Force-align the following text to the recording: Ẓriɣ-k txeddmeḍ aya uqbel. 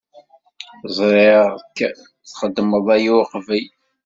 Ẓriɣ-k 0.97 1.77
txeddmeḍ 2.25 2.87
aya 2.95 3.11
uqbel. 3.21 3.67